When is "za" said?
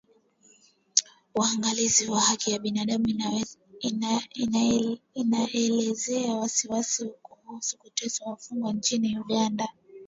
2.51-2.59